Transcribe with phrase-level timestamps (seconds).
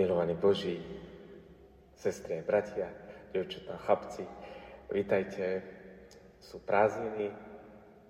[0.00, 0.80] Milovaní Boží,
[1.92, 2.88] sestry a bratia,
[3.36, 4.24] devčatá, chlapci,
[4.88, 5.60] vítajte.
[6.40, 7.28] Sú prázdniny,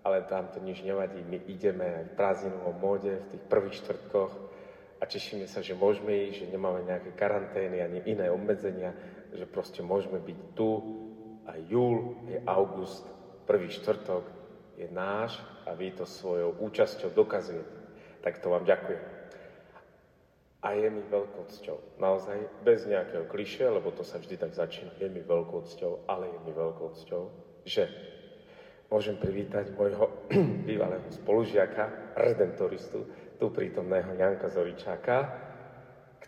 [0.07, 1.19] ale tam to nič nevadí.
[1.27, 4.33] My ideme aj prázdninovom móde v tých prvých štvrtkoch
[4.97, 8.95] a tešíme sa, že môžeme ísť, že nemáme nejaké karantény ani iné obmedzenia,
[9.35, 10.71] že proste môžeme byť tu.
[11.51, 13.03] A júl je august,
[13.51, 14.31] prvý štvrtok
[14.79, 17.75] je náš a vy to svojou účasťou dokazujete.
[18.23, 19.20] Tak to vám ďakujem.
[20.61, 24.93] A je mi veľkou cťou, naozaj bez nejakého kliše, lebo to sa vždy tak začína,
[25.01, 27.23] je mi veľkou cťou, ale je mi veľkou cťou,
[27.65, 27.89] že
[28.93, 30.29] môžem privítať môjho
[30.69, 33.09] bývalého spolužiaka, redentoristu,
[33.41, 35.33] tu prítomného Janka Zoričáka,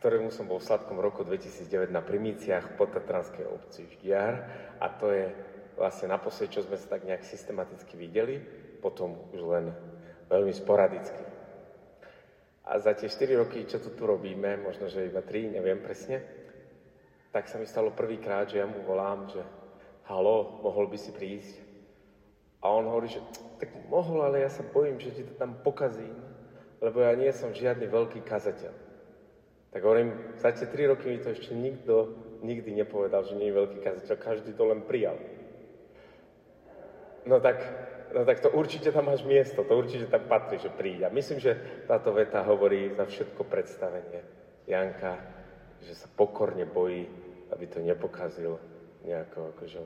[0.00, 4.34] ktorému som bol v sladkom roku 2009 na primíciách v podtatranskej obci Ždiar
[4.80, 5.28] a to je
[5.76, 8.40] vlastne naposled, čo sme sa tak nejak systematicky videli,
[8.80, 9.76] potom už len
[10.32, 11.22] veľmi sporadicky.
[12.62, 16.22] A za tie 4 roky, čo tu, tu robíme, možno, že iba 3, neviem presne,
[17.34, 19.42] tak sa mi stalo prvýkrát, že ja mu volám, že
[20.06, 21.58] halo, mohol by si prísť.
[22.62, 23.18] A on hovorí, že
[23.58, 26.14] tak mohol, ale ja sa bojím, že ti to tam pokazím,
[26.78, 28.74] lebo ja nie som žiadny veľký kazateľ.
[29.72, 32.14] Tak hovorím, za tie 3 roky mi to ešte nikto
[32.46, 35.18] nikdy nepovedal, že nie je veľký kazateľ, každý to len prijal.
[37.26, 37.62] No tak
[38.14, 41.08] no tak to určite tam máš miesto, to určite tam patrí, že príď.
[41.08, 41.56] A myslím, že
[41.88, 44.20] táto veta hovorí za všetko predstavenie
[44.68, 45.18] Janka,
[45.82, 47.08] že sa pokorne bojí,
[47.50, 48.60] aby to nepokazil
[49.02, 49.80] nejako akože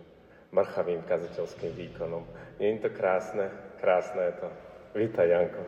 [0.53, 2.23] mrchavým kazateľským výkonom.
[2.61, 3.49] Nie je to krásne?
[3.81, 4.49] Krásne je to.
[4.97, 5.63] Vítaj, Janko.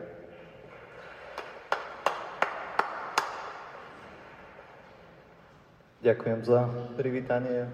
[5.99, 6.63] Ďakujem za
[6.95, 7.67] privítanie.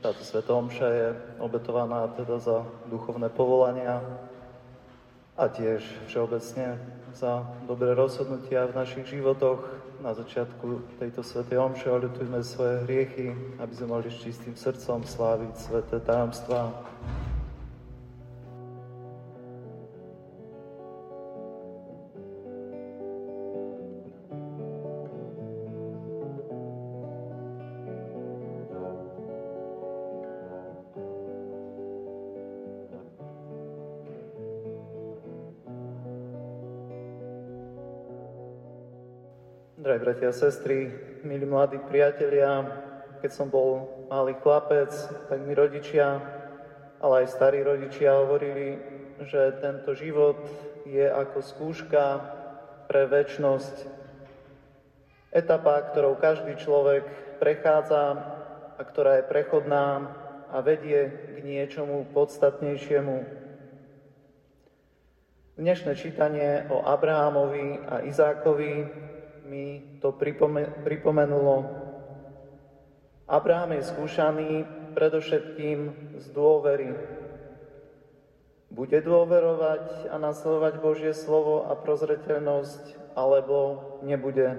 [0.00, 1.08] Táto Sveta Omša je
[1.44, 4.00] obetovaná teda za duchovné povolania
[5.36, 6.80] a tiež všeobecne
[7.12, 9.60] za dobré rozhodnutia v našich životoch.
[10.00, 15.52] Na začiatku tejto Svetej Omše oľutujme svoje hriechy, aby sme mohli s čistým srdcom sláviť
[15.68, 16.72] sveté tajomstvá.
[39.80, 40.92] Drahí bratia a sestry,
[41.24, 42.68] milí mladí priatelia,
[43.24, 44.92] keď som bol malý chlapec,
[45.24, 46.20] tak mi rodičia,
[47.00, 48.76] ale aj starí rodičia hovorili,
[49.24, 50.36] že tento život
[50.84, 52.04] je ako skúška
[52.92, 53.88] pre väčnosť.
[55.32, 58.20] Etapa, ktorou každý človek prechádza
[58.76, 60.12] a ktorá je prechodná
[60.52, 63.16] a vedie k niečomu podstatnejšiemu.
[65.56, 69.08] Dnešné čítanie o Abrahamovi a Izákovi
[69.50, 70.14] mi to
[70.86, 71.66] pripomenulo.
[73.26, 74.50] Abraham je skúšaný
[74.94, 75.78] predovšetkým
[76.22, 76.94] z dôvery.
[78.70, 83.58] Bude dôverovať a nasledovať Božie slovo a prozreteľnosť, alebo
[84.06, 84.54] nebude.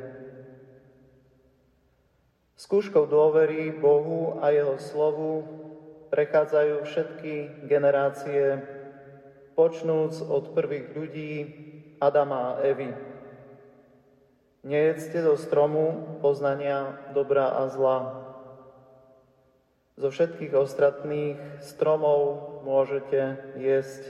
[2.59, 5.47] Skúškou dôvery Bohu a Jeho slovu
[6.11, 8.59] prechádzajú všetky generácie,
[9.55, 11.31] počnúc od prvých ľudí
[12.03, 13.10] Adama a Evy.
[14.61, 17.99] Nejedzte zo stromu poznania dobra a zla.
[19.97, 24.05] Zo všetkých ostatných stromov môžete jesť.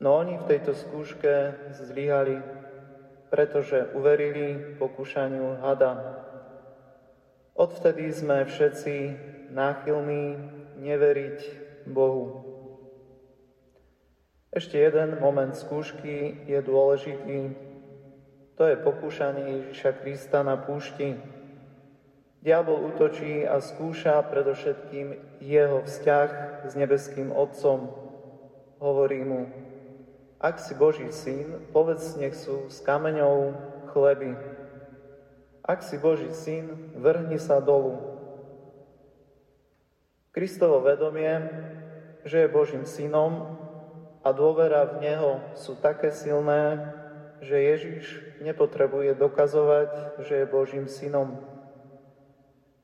[0.00, 2.40] No oni v tejto skúške zlyhali,
[3.28, 6.24] pretože uverili pokúšaniu hada.
[7.52, 8.96] Odvtedy sme všetci
[9.52, 10.24] náchylní
[10.80, 11.38] neveriť
[11.92, 12.40] Bohu.
[14.48, 17.38] Ešte jeden moment skúšky je dôležitý
[18.54, 21.18] to je pokúšanie Ježiša Krista na púšti.
[22.38, 26.28] Diabol útočí a skúša predovšetkým jeho vzťah
[26.68, 27.90] s nebeským Otcom.
[28.78, 29.48] Hovorí mu,
[30.38, 33.56] ak si Boží syn, povedz, nech sú s kameňou
[33.90, 34.36] chleby.
[35.64, 37.96] Ak si Boží syn, vrhni sa dolu.
[40.36, 41.32] Kristovo vedomie,
[42.28, 43.56] že je Božím synom
[44.20, 46.92] a dôvera v Neho sú také silné,
[47.44, 48.04] že Ježiš
[48.40, 51.44] nepotrebuje dokazovať, že je Božím synom.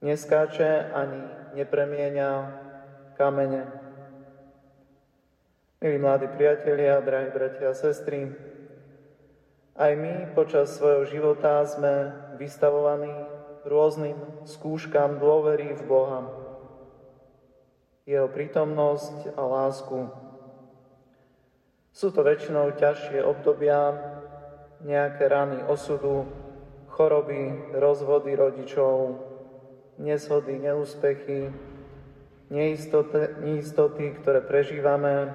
[0.05, 1.25] Neskáče ani
[1.57, 2.61] nepremienia
[3.17, 3.67] kamene.
[5.81, 8.29] Milí mladí priatelia, drahí bratia a sestry,
[9.81, 13.17] aj my počas svojho života sme vystavovaní
[13.65, 16.21] rôznym skúškam dôvery v Boha,
[18.05, 20.05] Jeho prítomnosť a lásku.
[21.97, 23.97] Sú to väčšinou ťažšie obdobia,
[24.85, 26.25] nejaké rany osudu,
[26.93, 29.21] choroby, rozvody rodičov,
[30.01, 31.53] neshody, neúspechy,
[32.49, 35.33] neistoty, neistoty, ktoré prežívame,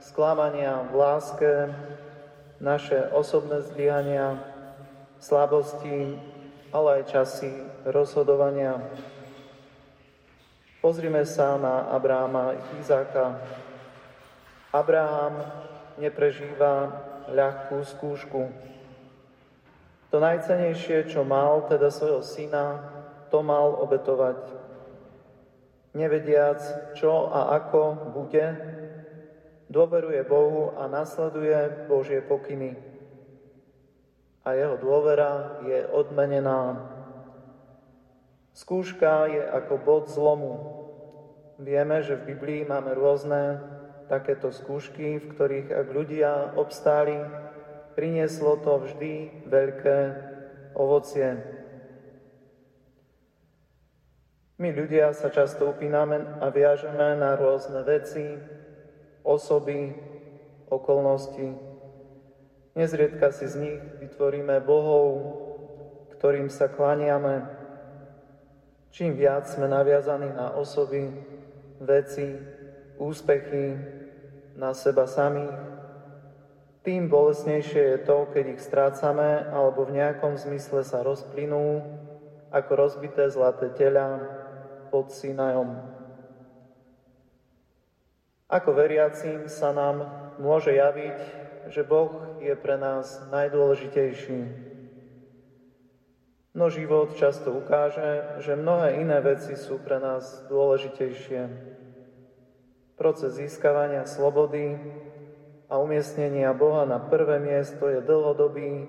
[0.00, 1.52] sklamania v láske,
[2.62, 4.40] naše osobné zlyhania,
[5.20, 6.16] slabosti,
[6.72, 7.52] ale aj časy
[7.84, 8.80] rozhodovania.
[10.80, 13.42] Pozrime sa na Abráma Izáka.
[14.70, 15.40] Abraham
[15.98, 16.92] neprežíva
[17.32, 18.40] ľahkú skúšku.
[20.16, 22.80] To najcenejšie, čo mal, teda svojho syna,
[23.28, 24.48] to mal obetovať.
[25.92, 26.56] Nevediac,
[26.96, 28.56] čo a ako bude,
[29.68, 32.80] dôveruje Bohu a nasleduje Božie pokyny.
[34.40, 36.80] A jeho dôvera je odmenená.
[38.56, 40.54] Skúška je ako bod zlomu.
[41.60, 43.60] Vieme, že v Biblii máme rôzne
[44.08, 47.20] takéto skúšky, v ktorých ak ľudia obstáli,
[47.96, 49.98] prinieslo to vždy veľké
[50.76, 51.40] ovocie.
[54.60, 58.36] My ľudia sa často upíname a viažeme na rôzne veci,
[59.24, 59.96] osoby,
[60.68, 61.56] okolnosti.
[62.76, 65.08] Nezriedka si z nich vytvoríme bohov,
[66.16, 67.48] ktorým sa klaniame.
[68.92, 71.12] Čím viac sme naviazaní na osoby,
[71.80, 72.36] veci,
[72.96, 73.76] úspechy,
[74.56, 75.75] na seba samých,
[76.86, 81.82] tým bolesnejšie je to, keď ich strácame alebo v nejakom zmysle sa rozplynú
[82.54, 84.22] ako rozbité zlaté tela
[84.94, 85.82] pod Sinajom.
[88.46, 90.06] Ako veriacím sa nám
[90.38, 91.18] môže javiť,
[91.74, 94.40] že Boh je pre nás najdôležitejší.
[96.54, 101.50] No život často ukáže, že mnohé iné veci sú pre nás dôležitejšie.
[102.94, 104.78] Proces získavania slobody,
[105.66, 108.86] a umiestnenia Boha na prvé miesto je dlhodobý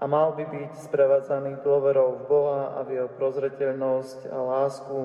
[0.00, 4.98] a mal by byť sprevádzaný dôverou v Boha a v jeho prozreteľnosť a lásku.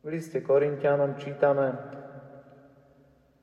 [0.00, 1.74] V liste Korintianom čítame,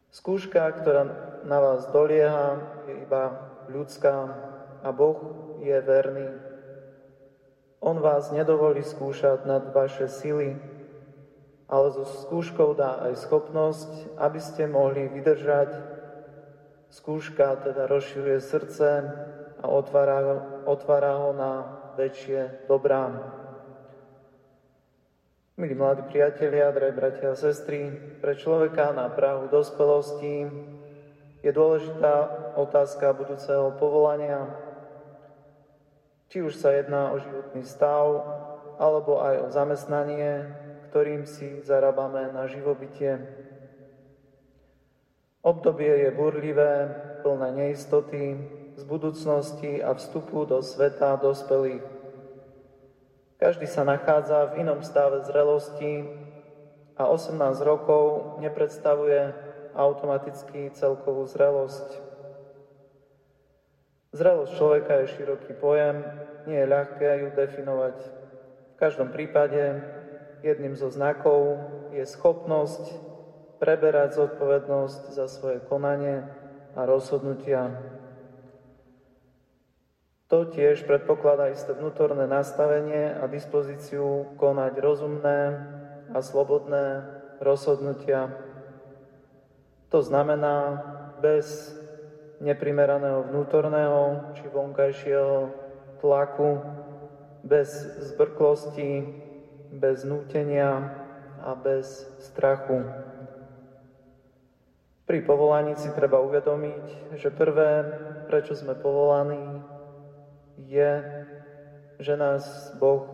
[0.10, 1.04] skúška, ktorá
[1.44, 3.24] na vás dolieha, je iba
[3.68, 4.18] ľudská
[4.82, 5.20] a Boh
[5.60, 6.30] je verný.
[7.84, 10.58] On vás nedovolí skúšať nad vaše sily,
[11.66, 15.74] ale so skúškou dá aj schopnosť, aby ste mohli vydržať.
[16.94, 18.90] Skúška teda rozširuje srdce
[19.60, 20.20] a otvára,
[20.70, 21.52] otvára ho na
[21.98, 23.10] väčšie dobrá.
[25.56, 27.88] Milí mladí priatelia, drahí bratia a sestry,
[28.20, 30.52] pre človeka na prahu dospelosti
[31.40, 32.28] je dôležitá
[32.60, 34.52] otázka budúceho povolania.
[36.28, 38.08] Či už sa jedná o životný stav,
[38.76, 40.65] alebo aj o zamestnanie,
[40.96, 43.20] ktorým si zarábame na živobytie.
[45.44, 46.88] Obdobie je burlivé,
[47.20, 48.40] plné neistoty,
[48.80, 51.84] z budúcnosti a vstupu do sveta dospelých.
[53.44, 56.08] Každý sa nachádza v inom stave zrelosti
[56.96, 59.36] a 18 rokov nepredstavuje
[59.76, 61.92] automaticky celkovú zrelosť.
[64.16, 66.08] Zrelosť človeka je široký pojem,
[66.48, 68.00] nie je ľahké ju definovať.
[68.00, 69.84] V každom prípade
[70.46, 71.58] jedným zo znakov
[71.90, 72.94] je schopnosť
[73.58, 76.22] preberať zodpovednosť za svoje konanie
[76.78, 77.74] a rozhodnutia.
[80.30, 85.42] To tiež predpokladá isté vnútorné nastavenie a dispozíciu konať rozumné
[86.14, 87.06] a slobodné
[87.42, 88.34] rozhodnutia.
[89.90, 90.82] To znamená
[91.22, 91.74] bez
[92.42, 95.50] neprimeraného vnútorného či vonkajšieho
[96.02, 96.62] tlaku,
[97.46, 97.70] bez
[98.14, 99.25] zbrklosti,
[99.72, 100.94] bez nútenia
[101.42, 102.86] a bez strachu.
[105.06, 107.86] Pri povolaní si treba uvedomiť, že prvé,
[108.26, 109.62] prečo sme povolaní,
[110.58, 110.92] je,
[112.02, 113.06] že nás Boh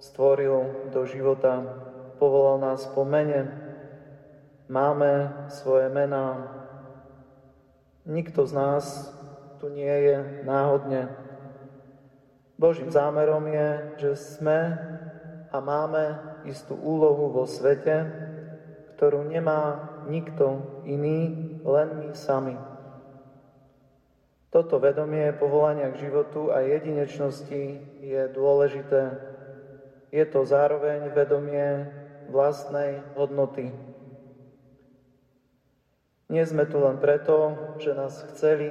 [0.00, 1.60] stvoril do života,
[2.16, 3.52] povolal nás po mene,
[4.64, 6.56] máme svoje mená.
[8.08, 8.84] Nikto z nás
[9.60, 10.16] tu nie je
[10.48, 11.12] náhodne.
[12.56, 13.68] Božím zámerom je,
[14.00, 14.76] že sme
[15.50, 18.06] a máme istú úlohu vo svete,
[18.96, 22.54] ktorú nemá nikto iný, len my sami.
[24.50, 27.62] Toto vedomie povolania k životu a jedinečnosti
[28.02, 29.14] je dôležité.
[30.10, 31.86] Je to zároveň vedomie
[32.30, 33.70] vlastnej hodnoty.
[36.30, 38.70] Nie sme tu len preto, že nás chceli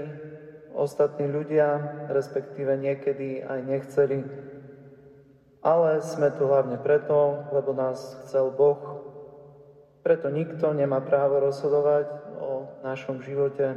[0.75, 4.23] ostatní ľudia, respektíve niekedy aj nechceli,
[5.59, 9.03] ale sme tu hlavne preto, lebo nás chcel Boh.
[9.99, 12.07] Preto nikto nemá právo rozhodovať
[12.39, 13.75] o našom živote.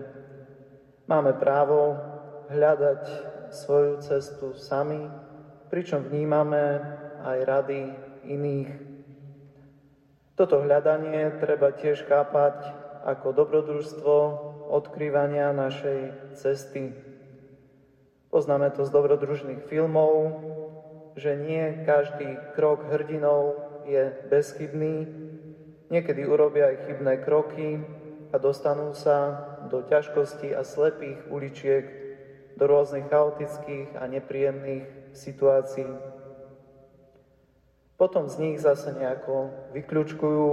[1.11, 1.99] Máme právo
[2.47, 3.03] hľadať
[3.51, 5.11] svoju cestu sami,
[5.69, 6.79] pričom vnímame
[7.27, 7.81] aj rady
[8.31, 8.71] iných.
[10.39, 12.71] Toto hľadanie treba tiež chápať
[13.03, 14.15] ako dobrodružstvo
[14.71, 16.95] odkrývania našej cesty.
[18.33, 20.41] Poznáme to z dobrodružných filmov,
[21.17, 25.07] že nie každý krok hrdinov je bezchybný,
[25.93, 27.81] niekedy urobia aj chybné kroky
[28.33, 31.85] a dostanú sa do ťažkostí a slepých uličiek,
[32.57, 35.89] do rôznych chaotických a nepríjemných situácií.
[37.97, 40.49] Potom z nich zase nejako vyklúčkujú,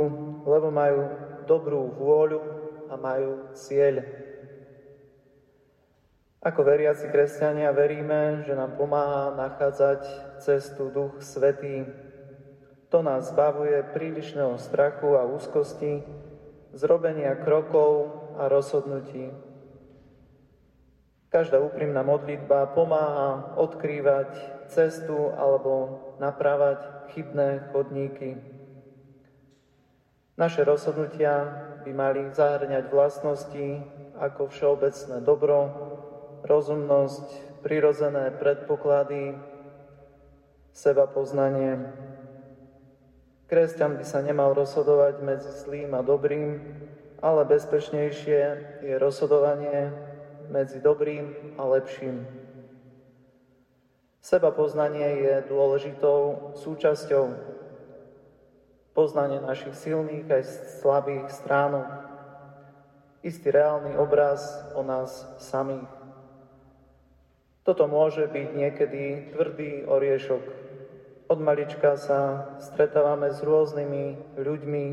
[0.46, 1.10] lebo majú
[1.50, 2.40] dobrú vôľu
[2.92, 4.06] a majú cieľ.
[6.40, 10.02] Ako veriaci kresťania veríme, že nám pomáha nachádzať
[10.40, 11.84] cestu Duch Svetý.
[12.96, 16.00] To nás zbavuje prílišného strachu a úzkosti,
[16.72, 18.08] zrobenia krokov
[18.40, 19.36] a rozhodnutí.
[21.28, 24.32] Každá úprimná modlitba pomáha odkrývať
[24.72, 28.40] cestu alebo napravať chybné chodníky.
[30.40, 31.52] Naše rozhodnutia
[31.84, 33.68] by mali zahrňať vlastnosti
[34.16, 35.89] ako všeobecné dobro,
[36.44, 39.36] rozumnosť, prirodzené predpoklady,
[40.72, 41.92] seba poznanie.
[43.50, 46.62] Kresťan by sa nemal rozhodovať medzi zlým a dobrým,
[47.20, 48.42] ale bezpečnejšie
[48.86, 49.92] je rozhodovanie
[50.48, 52.24] medzi dobrým a lepším.
[54.20, 57.24] Seba poznanie je dôležitou súčasťou
[58.94, 60.44] poznanie našich silných aj
[60.84, 61.88] slabých stránok,
[63.24, 65.99] istý reálny obraz o nás samých.
[67.70, 70.42] Toto môže byť niekedy tvrdý oriešok.
[71.30, 74.86] Od malička sa stretávame s rôznymi ľuďmi,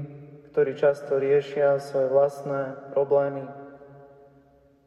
[0.53, 3.49] ktorí často riešia svoje vlastné problémy.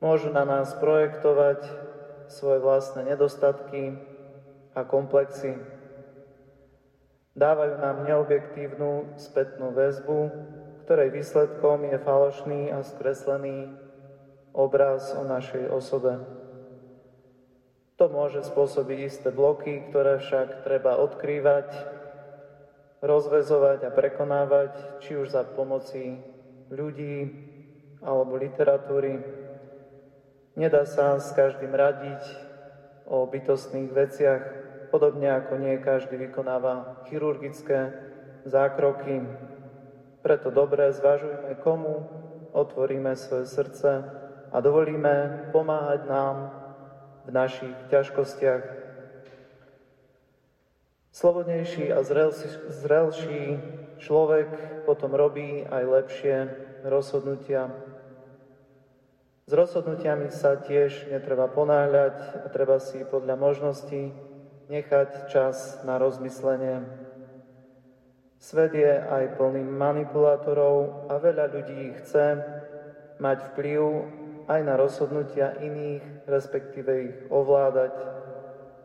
[0.05, 1.65] Môžu na nás projektovať
[2.29, 3.97] svoje vlastné nedostatky
[4.77, 5.57] a komplexy.
[7.33, 10.29] Dávajú nám neobjektívnu spätnú väzbu,
[10.85, 13.73] ktorej výsledkom je falošný a skreslený
[14.53, 16.37] obraz o našej osobe.
[17.99, 21.67] To môže spôsobiť isté bloky, ktoré však treba odkrývať
[23.03, 26.15] rozvezovať a prekonávať, či už za pomoci
[26.71, 27.27] ľudí
[27.99, 29.19] alebo literatúry.
[30.55, 32.23] Nedá sa s každým radiť
[33.03, 34.43] o bytostných veciach,
[34.95, 37.91] podobne ako nie každý vykonáva chirurgické
[38.47, 39.27] zákroky.
[40.23, 42.07] Preto dobre zvažujme, komu
[42.55, 44.07] otvoríme svoje srdce
[44.51, 46.58] a dovolíme pomáhať nám
[47.29, 48.89] v našich ťažkostiach
[51.13, 52.01] Slobodnejší a
[52.69, 53.59] zrelší
[54.01, 54.49] človek
[54.89, 56.35] potom robí aj lepšie
[56.87, 57.69] rozhodnutia.
[59.45, 64.13] S rozhodnutiami sa tiež netreba ponáhľať a treba si podľa možností
[64.69, 66.85] nechať čas na rozmyslenie.
[68.39, 72.39] Svet je aj plný manipulátorov a veľa ľudí chce
[73.19, 73.81] mať vplyv
[74.49, 77.93] aj na rozhodnutia iných, respektíve ich ovládať.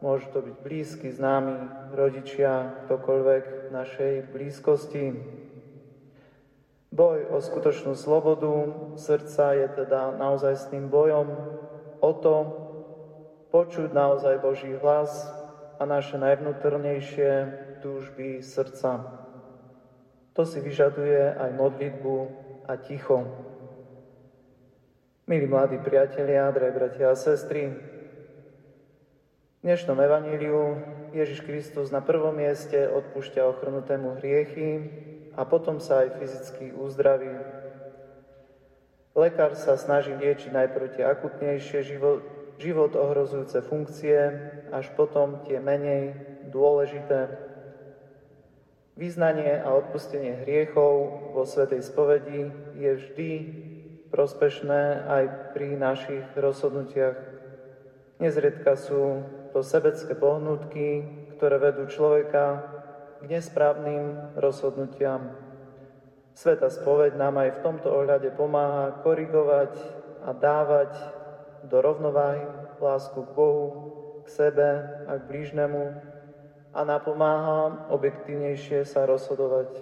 [0.04, 5.16] Môžu to byť blízky, známi, rodičia, ktokoľvek v našej blízkosti.
[6.92, 8.52] Boj o skutočnú slobodu
[9.00, 11.26] srdca je teda naozaj s tým bojom
[12.04, 12.37] o to
[13.49, 15.25] počuť naozaj Boží hlas
[15.80, 17.33] a naše najvnútornejšie
[17.80, 19.00] túžby srdca.
[20.37, 22.16] To si vyžaduje aj modlitbu
[22.68, 23.25] a ticho.
[25.25, 30.76] Milí mladí priatelia, drahí bratia a sestry, v dnešnom evaníliu
[31.16, 34.85] Ježiš Kristus na prvom mieste odpúšťa ochrnutému hriechy
[35.33, 37.40] a potom sa aj fyzicky uzdraví.
[39.16, 42.21] Lekár sa snaží liečiť najprv tie akutnejšie život,
[42.61, 44.28] život ohrozujúce funkcie,
[44.76, 46.21] až potom tie menej
[46.52, 47.33] dôležité.
[49.00, 53.31] Význanie a odpustenie hriechov vo Svetej spovedi je vždy
[54.14, 55.25] prospešné aj
[55.59, 57.18] pri našich rozhodnutiach.
[58.23, 61.02] Nezriedka sú to sebecké pohnutky,
[61.35, 62.62] ktoré vedú človeka
[63.18, 65.35] k nesprávnym rozhodnutiam.
[66.38, 69.75] Sveta spoveď nám aj v tomto ohľade pomáha korigovať
[70.23, 70.94] a dávať
[71.66, 72.47] do rovnováhy
[72.78, 73.66] lásku k Bohu,
[74.23, 74.71] k sebe
[75.11, 75.90] a k blížnemu
[76.71, 79.75] a napomáha objektívnejšie sa rozhodovať.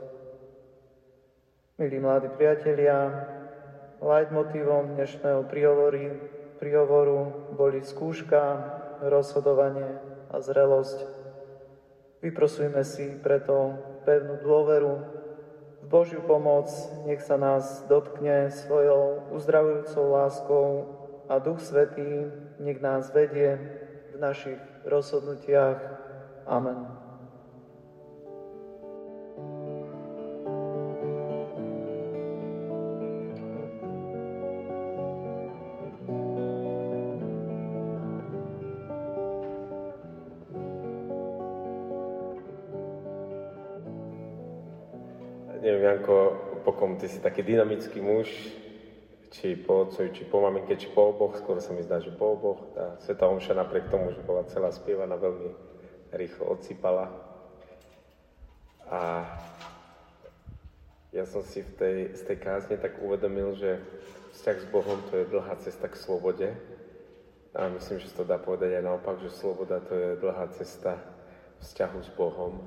[1.76, 3.28] Milí mladí priatelia,
[4.02, 5.46] leitmotívom dnešného
[6.58, 7.16] príhovoru
[7.54, 8.42] boli skúška,
[9.06, 11.06] rozhodovanie a zrelosť.
[12.18, 14.92] Vyprosujme si preto pevnú dôveru
[15.82, 16.70] v Božiu pomoc,
[17.06, 20.66] nech sa nás dotkne svojou uzdravujúcou láskou
[21.30, 22.26] a Duch Svetý
[22.58, 23.58] nech nás vedie
[24.14, 25.78] v našich rozhodnutiach.
[26.46, 27.01] Amen.
[45.92, 46.32] Janko,
[46.64, 48.32] pokom ty si taký dynamický muž,
[49.28, 52.32] či po otcovi, či po maminke, či po oboch, skôr sa mi zdá, že po
[52.32, 52.64] oboch.
[52.72, 55.52] Tá Sveta Omša napriek tomu, že bola celá spievaná, veľmi
[56.16, 57.12] rýchlo odsypala.
[58.88, 59.20] A
[61.12, 63.76] ja som si v tej, z tej kázne tak uvedomil, že
[64.32, 66.48] vzťah s Bohom to je dlhá cesta k slobode.
[67.52, 70.96] A myslím, že to dá povedať aj naopak, že sloboda to je dlhá cesta
[71.60, 72.64] vzťahu s Bohom.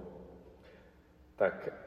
[1.42, 1.85] Tak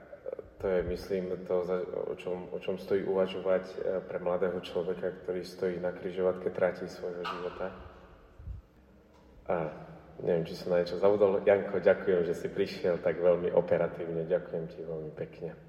[0.58, 1.62] to je, myslím, to,
[2.10, 6.90] o čom, o čom stojí uvažovať e, pre mladého človeka, ktorý stojí na kryžovatke tratí
[6.90, 7.70] svojho života.
[9.46, 9.70] A
[10.18, 11.46] neviem, či som na niečo zavodol.
[11.46, 14.26] Janko, ďakujem, že si prišiel tak veľmi operatívne.
[14.26, 15.67] Ďakujem ti veľmi pekne.